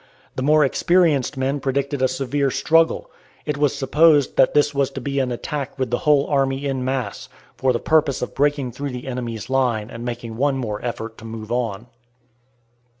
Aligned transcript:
The 0.35 0.41
more 0.41 0.65
experienced 0.65 1.37
men 1.37 1.59
predicted 1.59 2.01
a 2.01 2.07
severe 2.07 2.49
struggle. 2.49 3.11
It 3.45 3.55
was 3.55 3.75
supposed 3.75 4.35
that 4.35 4.55
this 4.55 4.73
was 4.73 4.89
to 4.89 4.99
be 4.99 5.19
an 5.19 5.31
attack 5.31 5.77
with 5.77 5.91
the 5.91 5.99
whole 5.99 6.25
army 6.25 6.65
in 6.65 6.83
mass, 6.83 7.29
for 7.55 7.71
the 7.71 7.77
purpose 7.77 8.23
of 8.23 8.33
breaking 8.33 8.71
through 8.71 8.89
the 8.93 9.05
enemy's 9.05 9.47
line 9.47 9.91
and 9.91 10.03
making 10.03 10.37
one 10.37 10.57
more 10.57 10.83
effort 10.83 11.19
to 11.19 11.25
move 11.25 11.51
on. 11.51 11.85